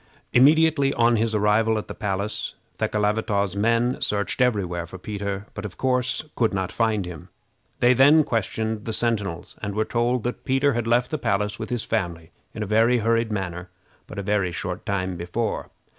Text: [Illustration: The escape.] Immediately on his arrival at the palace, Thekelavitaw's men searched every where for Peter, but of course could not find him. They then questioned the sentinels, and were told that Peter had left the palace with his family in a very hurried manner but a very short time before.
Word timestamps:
[Illustration: 0.01 0.15
The 0.15 0.31
escape.] 0.31 0.41
Immediately 0.79 0.93
on 1.05 1.15
his 1.17 1.35
arrival 1.35 1.77
at 1.77 1.87
the 1.87 1.93
palace, 1.93 2.55
Thekelavitaw's 2.79 3.55
men 3.55 4.01
searched 4.01 4.41
every 4.41 4.65
where 4.65 4.87
for 4.87 4.97
Peter, 4.97 5.45
but 5.53 5.63
of 5.63 5.77
course 5.77 6.23
could 6.33 6.55
not 6.55 6.71
find 6.71 7.05
him. 7.05 7.29
They 7.81 7.93
then 7.93 8.23
questioned 8.23 8.85
the 8.85 8.93
sentinels, 8.93 9.55
and 9.61 9.75
were 9.75 9.85
told 9.85 10.23
that 10.23 10.43
Peter 10.43 10.73
had 10.73 10.87
left 10.87 11.11
the 11.11 11.19
palace 11.19 11.59
with 11.59 11.69
his 11.69 11.83
family 11.83 12.31
in 12.51 12.63
a 12.63 12.65
very 12.65 12.97
hurried 12.97 13.31
manner 13.31 13.69
but 14.07 14.17
a 14.17 14.23
very 14.23 14.51
short 14.51 14.87
time 14.87 15.17
before. 15.17 15.69